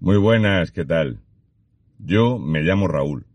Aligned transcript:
Muy 0.00 0.18
buenas, 0.18 0.70
¿qué 0.70 0.84
tal? 0.84 1.20
Yo 1.98 2.38
me 2.38 2.62
llamo 2.62 2.88
Raúl. 2.88 3.26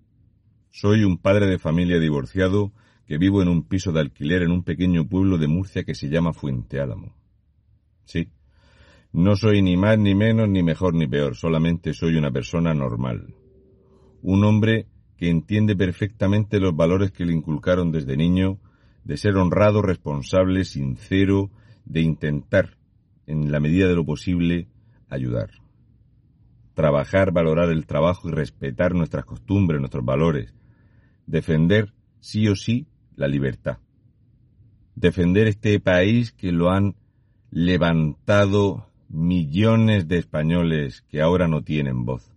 Soy 0.70 1.04
un 1.04 1.18
padre 1.18 1.48
de 1.48 1.58
familia 1.58 2.00
divorciado 2.00 2.74
que 3.08 3.18
vivo 3.18 3.42
en 3.42 3.48
un 3.48 3.64
piso 3.64 3.92
de 3.92 4.02
alquiler 4.02 4.44
en 4.44 4.52
un 4.52 4.64
pequeño 4.64 5.08
pueblo 5.08 5.38
de 5.38 5.48
Murcia 5.48 5.84
que 5.84 5.96
se 5.96 6.10
llama 6.10 6.34
Fuente 6.34 6.80
Álamo. 6.80 7.16
Sí, 8.04 8.30
no 9.12 9.36
soy 9.36 9.64
ni 9.64 9.78
más 9.78 9.98
ni 9.98 10.14
menos, 10.14 10.48
ni 10.50 10.62
mejor 10.62 10.94
ni 10.94 11.08
peor, 11.08 11.36
solamente 11.36 11.94
soy 11.94 12.18
una 12.18 12.30
persona 12.30 12.74
normal. 12.74 13.34
Un 14.22 14.44
hombre 14.44 14.86
que 15.18 15.30
entiende 15.30 15.76
perfectamente 15.76 16.60
los 16.60 16.76
valores 16.76 17.12
que 17.12 17.26
le 17.26 17.34
inculcaron 17.34 17.92
desde 17.92 18.16
niño, 18.16 18.60
de 19.06 19.18
ser 19.18 19.38
honrado, 19.38 19.82
responsable, 19.82 20.66
sincero, 20.66 21.50
de 21.86 22.02
intentar, 22.02 22.78
en 23.26 23.52
la 23.52 23.60
medida 23.60 23.88
de 23.88 23.96
lo 23.96 24.06
posible, 24.06 24.68
ayudar. 25.10 25.50
Trabajar, 26.80 27.34
valorar 27.34 27.72
el 27.72 27.86
trabajo 27.86 28.30
y 28.30 28.32
respetar 28.32 28.96
nuestras 28.96 29.26
costumbres, 29.26 29.82
nuestros 29.82 30.06
valores. 30.06 30.56
Defender, 31.28 31.92
sí 32.22 32.48
o 32.48 32.56
sí, 32.56 32.88
la 33.18 33.28
libertad. 33.28 33.80
Defender 34.96 35.48
este 35.48 35.78
país 35.82 36.32
que 36.32 36.54
lo 36.54 36.70
han 36.70 36.96
levantado 37.52 38.88
millones 39.10 40.08
de 40.08 40.20
españoles 40.20 41.04
que 41.10 41.20
ahora 41.20 41.50
no 41.50 41.64
tienen 41.64 42.06
voz. 42.06 42.32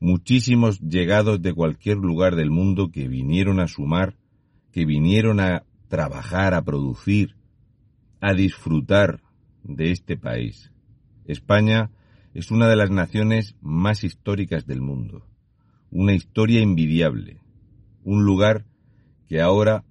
Muchísimos 0.00 0.80
llegados 0.80 1.42
de 1.42 1.52
cualquier 1.52 1.98
lugar 1.98 2.36
del 2.36 2.50
mundo 2.50 2.90
que 2.90 3.06
vinieron 3.06 3.60
a 3.60 3.68
sumar, 3.68 4.16
que 4.72 4.86
vinieron 4.86 5.40
a 5.40 5.64
trabajar, 5.88 6.54
a 6.54 6.62
producir, 6.62 7.36
a 8.18 8.32
disfrutar 8.32 9.20
de 9.62 9.90
este 9.90 10.16
país. 10.16 10.72
España 11.26 11.90
es 12.36 12.50
una 12.50 12.68
de 12.68 12.76
las 12.76 12.90
naciones 12.90 13.56
más 13.60 14.04
históricas 14.04 14.66
del 14.66 14.80
mundo, 14.80 15.26
una 15.90 16.12
historia 16.12 16.60
envidiable, 16.60 17.40
un 18.04 18.24
lugar 18.24 18.66
que 19.28 19.40
ahora 19.40 19.84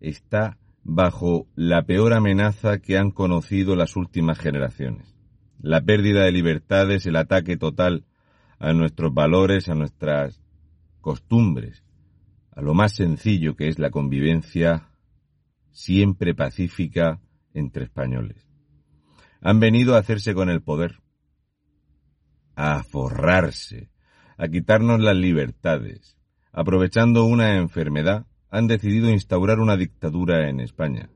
está 0.00 0.58
bajo 0.82 1.48
la 1.56 1.82
peor 1.82 2.12
amenaza 2.12 2.78
que 2.78 2.98
han 2.98 3.10
conocido 3.10 3.74
las 3.76 3.96
últimas 3.96 4.38
generaciones 4.38 5.16
la 5.60 5.80
pérdida 5.80 6.24
de 6.24 6.32
libertades, 6.32 7.06
el 7.06 7.16
ataque 7.16 7.56
total 7.56 8.04
a 8.58 8.72
nuestros 8.72 9.12
valores, 9.12 9.68
a 9.68 9.74
nuestras 9.74 10.42
costumbres, 11.00 11.84
a 12.52 12.62
lo 12.62 12.74
más 12.74 12.94
sencillo 12.94 13.56
que 13.56 13.68
es 13.68 13.78
la 13.78 13.90
convivencia 13.90 14.88
siempre 15.72 16.34
pacífica 16.34 17.20
entre 17.52 17.84
españoles. 17.84 18.46
Han 19.40 19.60
venido 19.60 19.94
a 19.94 19.98
hacerse 19.98 20.34
con 20.34 20.48
el 20.50 20.62
poder, 20.62 21.00
a 22.56 22.82
forrarse, 22.82 23.90
a 24.36 24.48
quitarnos 24.48 25.00
las 25.00 25.16
libertades. 25.16 26.16
Aprovechando 26.52 27.24
una 27.24 27.56
enfermedad, 27.56 28.26
han 28.50 28.66
decidido 28.66 29.10
instaurar 29.10 29.60
una 29.60 29.76
dictadura 29.76 30.48
en 30.48 30.58
España 30.58 31.10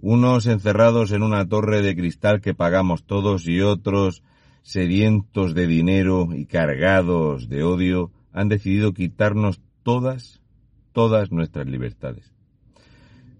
unos 0.00 0.46
encerrados 0.46 1.12
en 1.12 1.22
una 1.22 1.46
torre 1.48 1.82
de 1.82 1.96
cristal 1.96 2.40
que 2.40 2.54
pagamos 2.54 3.04
todos 3.04 3.46
y 3.48 3.60
otros, 3.60 4.22
sedientos 4.62 5.54
de 5.54 5.66
dinero 5.66 6.28
y 6.32 6.46
cargados 6.46 7.48
de 7.48 7.64
odio, 7.64 8.12
han 8.32 8.48
decidido 8.48 8.92
quitarnos 8.92 9.60
todas, 9.82 10.40
todas 10.92 11.32
nuestras 11.32 11.66
libertades. 11.66 12.32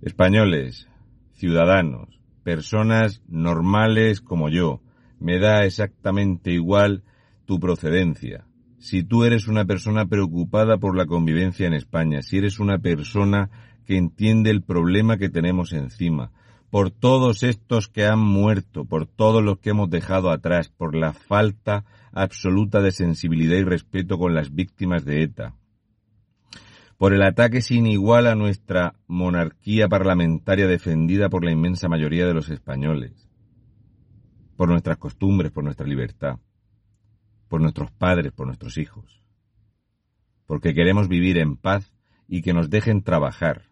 Españoles, 0.02 0.88
ciudadanos, 1.34 2.20
personas 2.42 3.22
normales 3.28 4.20
como 4.20 4.48
yo, 4.48 4.80
me 5.20 5.38
da 5.38 5.64
exactamente 5.64 6.52
igual 6.52 7.02
tu 7.44 7.58
procedencia. 7.58 8.44
Si 8.78 9.02
tú 9.02 9.24
eres 9.24 9.48
una 9.48 9.64
persona 9.64 10.06
preocupada 10.06 10.78
por 10.78 10.96
la 10.96 11.06
convivencia 11.06 11.66
en 11.66 11.74
España, 11.74 12.22
si 12.22 12.38
eres 12.38 12.60
una 12.60 12.78
persona 12.78 13.50
que 13.86 13.96
entiende 13.96 14.50
el 14.50 14.62
problema 14.62 15.16
que 15.16 15.28
tenemos 15.28 15.72
encima, 15.72 16.30
por 16.70 16.90
todos 16.90 17.42
estos 17.42 17.88
que 17.88 18.04
han 18.04 18.18
muerto, 18.20 18.84
por 18.84 19.06
todos 19.06 19.42
los 19.42 19.58
que 19.58 19.70
hemos 19.70 19.90
dejado 19.90 20.30
atrás, 20.30 20.68
por 20.68 20.94
la 20.94 21.12
falta 21.12 21.84
absoluta 22.12 22.80
de 22.80 22.92
sensibilidad 22.92 23.56
y 23.56 23.64
respeto 23.64 24.18
con 24.18 24.34
las 24.34 24.54
víctimas 24.54 25.04
de 25.04 25.22
ETA, 25.22 25.54
por 26.98 27.14
el 27.14 27.22
ataque 27.22 27.62
sin 27.62 27.86
igual 27.86 28.26
a 28.26 28.34
nuestra 28.34 28.94
monarquía 29.06 29.88
parlamentaria 29.88 30.66
defendida 30.66 31.28
por 31.28 31.44
la 31.44 31.52
inmensa 31.52 31.88
mayoría 31.88 32.26
de 32.26 32.34
los 32.34 32.50
españoles, 32.50 33.27
por 34.58 34.68
nuestras 34.68 34.98
costumbres, 34.98 35.52
por 35.52 35.62
nuestra 35.62 35.86
libertad, 35.86 36.40
por 37.46 37.60
nuestros 37.60 37.92
padres, 37.92 38.32
por 38.32 38.48
nuestros 38.48 38.76
hijos, 38.76 39.22
porque 40.46 40.74
queremos 40.74 41.06
vivir 41.06 41.38
en 41.38 41.56
paz 41.56 41.92
y 42.26 42.42
que 42.42 42.52
nos 42.52 42.68
dejen 42.68 43.04
trabajar, 43.04 43.68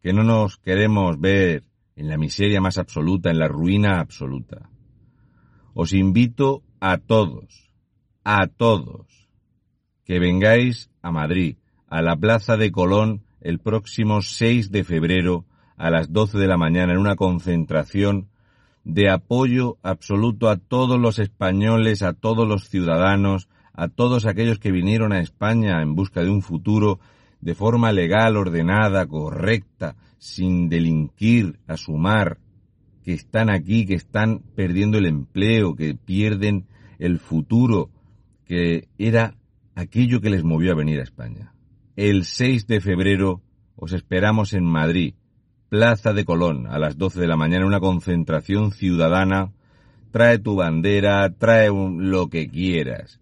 que 0.00 0.12
no 0.12 0.22
nos 0.22 0.56
queremos 0.56 1.18
ver 1.18 1.64
en 1.96 2.06
la 2.06 2.16
miseria 2.16 2.60
más 2.60 2.78
absoluta, 2.78 3.32
en 3.32 3.40
la 3.40 3.48
ruina 3.48 3.98
absoluta. 3.98 4.70
Os 5.74 5.92
invito 5.92 6.62
a 6.78 6.98
todos, 6.98 7.68
a 8.22 8.46
todos, 8.46 9.28
que 10.04 10.20
vengáis 10.20 10.92
a 11.02 11.10
Madrid, 11.10 11.56
a 11.88 12.02
la 12.02 12.14
Plaza 12.14 12.56
de 12.56 12.70
Colón, 12.70 13.24
el 13.40 13.58
próximo 13.58 14.22
6 14.22 14.70
de 14.70 14.84
febrero 14.84 15.44
a 15.76 15.90
las 15.90 16.12
12 16.12 16.38
de 16.38 16.46
la 16.46 16.56
mañana 16.56 16.92
en 16.92 17.00
una 17.00 17.16
concentración 17.16 18.29
de 18.84 19.10
apoyo 19.10 19.78
absoluto 19.82 20.48
a 20.48 20.56
todos 20.56 20.98
los 20.98 21.18
españoles, 21.18 22.02
a 22.02 22.12
todos 22.12 22.48
los 22.48 22.68
ciudadanos, 22.68 23.48
a 23.72 23.88
todos 23.88 24.26
aquellos 24.26 24.58
que 24.58 24.72
vinieron 24.72 25.12
a 25.12 25.20
España 25.20 25.82
en 25.82 25.94
busca 25.94 26.22
de 26.22 26.30
un 26.30 26.42
futuro 26.42 27.00
de 27.40 27.54
forma 27.54 27.92
legal, 27.92 28.36
ordenada, 28.36 29.06
correcta, 29.06 29.96
sin 30.18 30.68
delinquir, 30.68 31.58
a 31.66 31.76
sumar, 31.76 32.38
que 33.02 33.14
están 33.14 33.50
aquí, 33.50 33.86
que 33.86 33.94
están 33.94 34.40
perdiendo 34.54 34.98
el 34.98 35.06
empleo, 35.06 35.74
que 35.74 35.94
pierden 35.94 36.66
el 36.98 37.18
futuro, 37.18 37.90
que 38.44 38.88
era 38.98 39.34
aquello 39.74 40.20
que 40.20 40.30
les 40.30 40.44
movió 40.44 40.72
a 40.72 40.76
venir 40.76 41.00
a 41.00 41.04
España. 41.04 41.54
El 41.96 42.24
6 42.24 42.66
de 42.66 42.80
febrero 42.80 43.42
os 43.76 43.92
esperamos 43.94 44.52
en 44.52 44.64
Madrid, 44.64 45.14
Plaza 45.70 46.12
de 46.12 46.24
Colón, 46.24 46.66
a 46.66 46.80
las 46.80 46.98
12 46.98 47.20
de 47.20 47.28
la 47.28 47.36
mañana, 47.36 47.64
una 47.64 47.78
concentración 47.78 48.72
ciudadana. 48.72 49.52
Trae 50.10 50.40
tu 50.40 50.56
bandera, 50.56 51.32
trae 51.38 51.70
lo 51.70 52.28
que 52.28 52.48
quieras. 52.48 53.20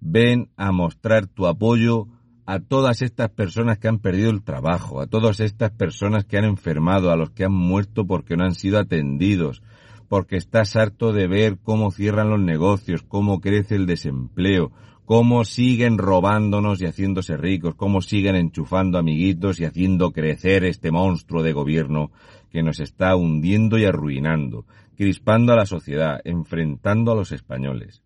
Ven 0.00 0.50
a 0.56 0.70
mostrar 0.70 1.26
tu 1.26 1.48
apoyo 1.48 2.06
a 2.46 2.60
todas 2.60 3.02
estas 3.02 3.30
personas 3.30 3.78
que 3.78 3.88
han 3.88 3.98
perdido 3.98 4.30
el 4.30 4.44
trabajo, 4.44 5.00
a 5.00 5.08
todas 5.08 5.40
estas 5.40 5.72
personas 5.72 6.24
que 6.24 6.38
han 6.38 6.44
enfermado, 6.44 7.10
a 7.10 7.16
los 7.16 7.30
que 7.30 7.44
han 7.44 7.52
muerto 7.52 8.06
porque 8.06 8.36
no 8.36 8.44
han 8.44 8.54
sido 8.54 8.78
atendidos, 8.78 9.60
porque 10.08 10.36
estás 10.36 10.76
harto 10.76 11.12
de 11.12 11.26
ver 11.26 11.58
cómo 11.60 11.90
cierran 11.90 12.30
los 12.30 12.40
negocios, 12.40 13.02
cómo 13.02 13.40
crece 13.40 13.74
el 13.74 13.86
desempleo, 13.86 14.70
cómo 15.10 15.44
siguen 15.44 15.98
robándonos 15.98 16.80
y 16.80 16.86
haciéndose 16.86 17.36
ricos, 17.36 17.74
cómo 17.74 18.00
siguen 18.00 18.36
enchufando 18.36 18.96
amiguitos 18.96 19.58
y 19.58 19.64
haciendo 19.64 20.12
crecer 20.12 20.62
este 20.62 20.92
monstruo 20.92 21.42
de 21.42 21.52
gobierno 21.52 22.12
que 22.48 22.62
nos 22.62 22.78
está 22.78 23.16
hundiendo 23.16 23.76
y 23.76 23.86
arruinando, 23.86 24.66
crispando 24.94 25.52
a 25.52 25.56
la 25.56 25.66
sociedad, 25.66 26.20
enfrentando 26.22 27.10
a 27.10 27.16
los 27.16 27.32
españoles. 27.32 28.04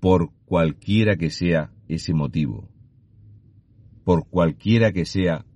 Por 0.00 0.32
cualquiera 0.44 1.16
que 1.16 1.30
sea 1.30 1.72
ese 1.88 2.12
motivo, 2.12 2.68
por 4.04 4.28
cualquiera 4.28 4.92
que 4.92 5.06
sea 5.06 5.46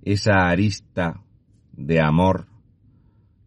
esa 0.00 0.48
arista 0.48 1.22
de 1.72 2.00
amor, 2.00 2.46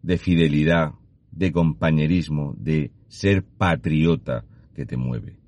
de 0.03 0.19
fidelidad, 0.19 0.91
de 1.31 1.51
compañerismo, 1.51 2.53
de 2.59 2.91
ser 3.07 3.43
patriota 3.43 4.45
que 4.75 4.85
te 4.85 4.97
mueve. 4.97 5.42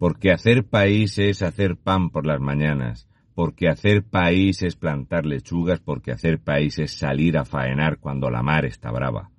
Porque 0.00 0.32
hacer 0.32 0.64
país 0.64 1.18
es 1.18 1.42
hacer 1.42 1.76
pan 1.76 2.08
por 2.08 2.24
las 2.24 2.40
mañanas, 2.40 3.06
porque 3.34 3.68
hacer 3.68 4.02
país 4.02 4.62
es 4.62 4.74
plantar 4.74 5.26
lechugas, 5.26 5.78
porque 5.78 6.10
hacer 6.10 6.40
país 6.40 6.78
es 6.78 6.92
salir 6.92 7.36
a 7.36 7.44
faenar 7.44 7.98
cuando 7.98 8.30
la 8.30 8.42
mar 8.42 8.64
está 8.64 8.90
brava. 8.90 9.30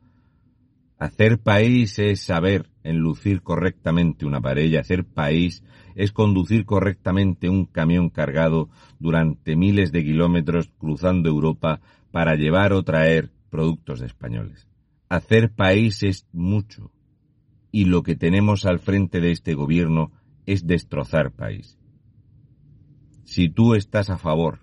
Hacer 1.00 1.40
país 1.40 1.98
es 1.98 2.22
saber 2.22 2.70
enlucir 2.84 3.42
correctamente 3.42 4.24
una 4.28 4.40
pared, 4.40 4.76
hacer 4.76 5.04
país 5.04 5.64
es 5.96 6.12
conducir 6.12 6.64
correctamente 6.66 7.50
un 7.50 7.66
camión 7.66 8.12
cargado 8.12 8.70
durante 9.00 9.56
miles 9.56 9.92
de 9.92 10.04
kilómetros 10.04 10.72
cruzando 10.78 11.28
Europa 11.28 11.82
para 12.12 12.36
llevar 12.36 12.74
o 12.74 12.84
traer 12.84 13.32
productos 13.50 14.04
españoles. 14.04 14.68
Hacer 15.10 15.50
país 15.50 16.04
es 16.04 16.28
mucho 16.32 16.92
y 17.72 17.86
lo 17.86 18.04
que 18.04 18.16
tenemos 18.16 18.68
al 18.68 18.78
frente 18.78 19.22
de 19.22 19.32
este 19.32 19.56
gobierno 19.56 20.12
es 20.46 20.66
destrozar 20.66 21.32
país. 21.32 21.78
Si 23.24 23.50
tú 23.50 23.76
estás 23.76 24.10
a 24.10 24.18
favor 24.18 24.60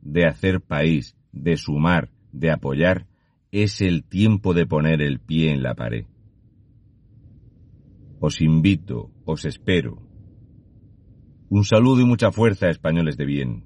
de 0.00 0.26
hacer 0.26 0.60
país, 0.60 1.16
de 1.32 1.56
sumar, 1.56 2.10
de 2.32 2.50
apoyar, 2.50 3.06
es 3.52 3.80
el 3.80 4.04
tiempo 4.04 4.54
de 4.54 4.66
poner 4.66 5.00
el 5.02 5.20
pie 5.20 5.52
en 5.52 5.62
la 5.62 5.74
pared. 5.74 6.06
Os 8.20 8.40
invito, 8.40 9.10
os 9.24 9.44
espero. 9.44 10.02
Un 11.48 11.64
saludo 11.64 12.00
y 12.00 12.04
mucha 12.04 12.32
fuerza, 12.32 12.68
españoles 12.68 13.16
de 13.16 13.24
bien. 13.24 13.64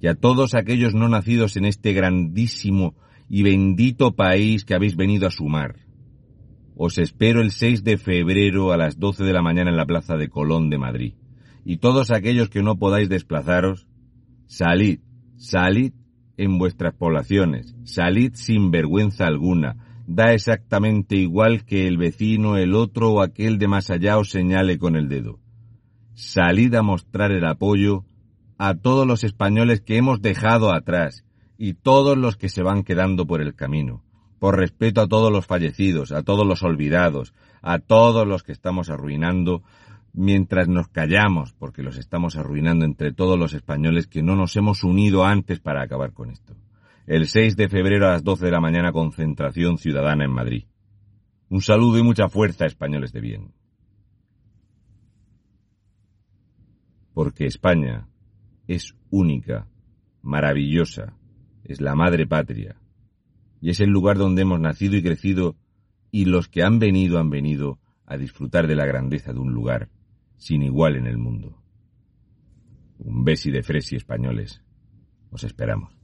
Y 0.00 0.06
a 0.06 0.14
todos 0.14 0.54
aquellos 0.54 0.94
no 0.94 1.08
nacidos 1.08 1.56
en 1.56 1.64
este 1.64 1.92
grandísimo 1.92 2.94
y 3.28 3.42
bendito 3.42 4.16
país 4.16 4.64
que 4.64 4.74
habéis 4.74 4.96
venido 4.96 5.26
a 5.26 5.30
sumar. 5.30 5.87
Os 6.80 6.96
espero 6.96 7.40
el 7.40 7.50
6 7.50 7.82
de 7.82 7.98
febrero 7.98 8.70
a 8.70 8.76
las 8.76 9.00
12 9.00 9.24
de 9.24 9.32
la 9.32 9.42
mañana 9.42 9.68
en 9.68 9.76
la 9.76 9.84
Plaza 9.84 10.16
de 10.16 10.28
Colón 10.28 10.70
de 10.70 10.78
Madrid. 10.78 11.14
Y 11.64 11.78
todos 11.78 12.12
aquellos 12.12 12.50
que 12.50 12.62
no 12.62 12.78
podáis 12.78 13.08
desplazaros, 13.08 13.88
salid, 14.46 15.00
salid 15.36 15.92
en 16.36 16.56
vuestras 16.56 16.94
poblaciones, 16.94 17.74
salid 17.82 18.34
sin 18.34 18.70
vergüenza 18.70 19.26
alguna, 19.26 20.04
da 20.06 20.32
exactamente 20.32 21.16
igual 21.16 21.64
que 21.64 21.88
el 21.88 21.98
vecino, 21.98 22.56
el 22.56 22.76
otro 22.76 23.10
o 23.10 23.22
aquel 23.22 23.58
de 23.58 23.66
más 23.66 23.90
allá 23.90 24.16
os 24.16 24.30
señale 24.30 24.78
con 24.78 24.94
el 24.94 25.08
dedo. 25.08 25.40
Salid 26.14 26.76
a 26.76 26.82
mostrar 26.82 27.32
el 27.32 27.44
apoyo 27.44 28.04
a 28.56 28.76
todos 28.76 29.04
los 29.04 29.24
españoles 29.24 29.80
que 29.80 29.96
hemos 29.96 30.22
dejado 30.22 30.72
atrás 30.72 31.24
y 31.58 31.74
todos 31.74 32.16
los 32.16 32.36
que 32.36 32.48
se 32.48 32.62
van 32.62 32.84
quedando 32.84 33.26
por 33.26 33.42
el 33.42 33.56
camino, 33.56 34.04
por 34.38 34.56
respeto 34.56 35.00
a 35.00 35.08
todos 35.08 35.32
los 35.32 35.46
fallecidos, 35.46 36.12
a 36.12 36.22
todos 36.22 36.46
los 36.46 36.62
olvidados, 36.62 37.34
a 37.62 37.78
todos 37.78 38.26
los 38.26 38.42
que 38.42 38.52
estamos 38.52 38.90
arruinando, 38.90 39.62
mientras 40.12 40.68
nos 40.68 40.88
callamos, 40.88 41.52
porque 41.52 41.82
los 41.82 41.96
estamos 41.96 42.36
arruinando 42.36 42.84
entre 42.84 43.12
todos 43.12 43.38
los 43.38 43.54
españoles 43.54 44.06
que 44.06 44.22
no 44.22 44.36
nos 44.36 44.56
hemos 44.56 44.84
unido 44.84 45.24
antes 45.24 45.60
para 45.60 45.82
acabar 45.82 46.12
con 46.12 46.30
esto. 46.30 46.56
El 47.06 47.26
6 47.26 47.56
de 47.56 47.68
febrero 47.68 48.06
a 48.06 48.12
las 48.12 48.24
12 48.24 48.46
de 48.46 48.50
la 48.50 48.60
mañana, 48.60 48.92
concentración 48.92 49.78
ciudadana 49.78 50.24
en 50.24 50.32
Madrid. 50.32 50.64
Un 51.48 51.62
saludo 51.62 51.98
y 51.98 52.02
mucha 52.02 52.28
fuerza, 52.28 52.66
españoles 52.66 53.12
de 53.12 53.20
bien. 53.20 53.52
Porque 57.14 57.46
España 57.46 58.06
es 58.66 58.94
única, 59.10 59.66
maravillosa, 60.22 61.14
es 61.64 61.80
la 61.80 61.94
madre 61.94 62.26
patria, 62.26 62.76
y 63.60 63.70
es 63.70 63.80
el 63.80 63.90
lugar 63.90 64.18
donde 64.18 64.42
hemos 64.42 64.60
nacido 64.60 64.96
y 64.96 65.02
crecido, 65.02 65.56
y 66.10 66.24
los 66.24 66.48
que 66.48 66.62
han 66.62 66.78
venido 66.78 67.18
han 67.18 67.30
venido 67.30 67.78
a 68.06 68.16
disfrutar 68.16 68.66
de 68.66 68.76
la 68.76 68.86
grandeza 68.86 69.32
de 69.32 69.40
un 69.40 69.52
lugar 69.52 69.90
sin 70.36 70.62
igual 70.62 70.96
en 70.96 71.06
el 71.06 71.18
mundo. 71.18 71.60
Un 72.98 73.24
besi 73.24 73.50
de 73.50 73.62
fresi 73.62 73.96
españoles. 73.96 74.62
Os 75.30 75.44
esperamos. 75.44 75.97